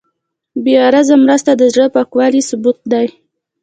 بېغرضه 0.63 1.15
مرسته 1.23 1.51
د 1.57 1.61
زړه 1.73 1.85
پاکوالي 1.95 2.41
ثبوت 2.49 2.77
دی. 2.91 3.07